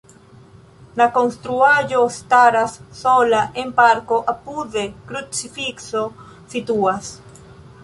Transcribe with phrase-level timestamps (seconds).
[1.01, 6.05] La konstruaĵo staras sola en parko, apude krucifikso
[6.57, 7.17] situas.